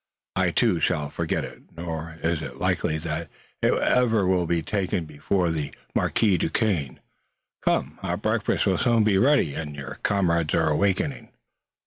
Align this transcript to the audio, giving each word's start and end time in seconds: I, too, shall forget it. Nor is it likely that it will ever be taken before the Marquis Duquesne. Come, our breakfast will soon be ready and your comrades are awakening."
I, 0.35 0.49
too, 0.49 0.79
shall 0.79 1.11
forget 1.11 1.43
it. 1.45 1.61
Nor 1.77 2.17
is 2.23 2.41
it 2.41 2.57
likely 2.57 2.97
that 2.97 3.29
it 3.61 3.71
will 3.71 3.81
ever 3.81 4.47
be 4.47 4.63
taken 4.63 5.05
before 5.05 5.51
the 5.51 5.75
Marquis 5.93 6.39
Duquesne. 6.39 6.99
Come, 7.61 7.99
our 8.01 8.17
breakfast 8.17 8.65
will 8.65 8.79
soon 8.79 9.03
be 9.03 9.19
ready 9.19 9.53
and 9.53 9.75
your 9.75 9.99
comrades 10.01 10.55
are 10.55 10.69
awakening." 10.71 11.29